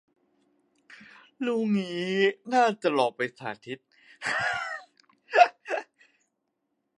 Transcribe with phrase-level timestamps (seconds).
[1.45, 2.11] รู้งี้
[2.53, 5.51] น่าจะหลอกไปสาธิต กร๊าก